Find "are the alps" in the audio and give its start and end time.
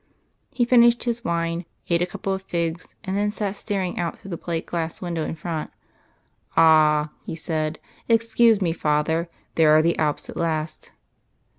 9.75-10.27